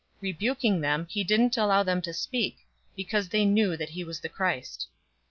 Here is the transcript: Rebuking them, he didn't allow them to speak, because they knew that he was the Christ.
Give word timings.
Rebuking 0.19 0.81
them, 0.81 1.05
he 1.11 1.23
didn't 1.23 1.57
allow 1.57 1.83
them 1.83 2.01
to 2.01 2.11
speak, 2.11 2.65
because 2.95 3.29
they 3.29 3.45
knew 3.45 3.77
that 3.77 3.89
he 3.91 4.03
was 4.03 4.19
the 4.21 4.29
Christ. 4.29 4.87